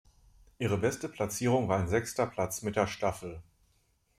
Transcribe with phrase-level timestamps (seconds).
[0.57, 3.39] Ihre beste Platzierung war ein sechster Platz mit der Staffel.